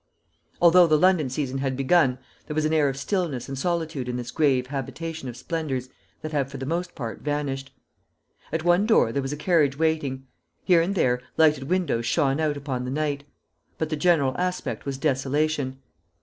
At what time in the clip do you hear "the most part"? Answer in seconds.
6.57-7.21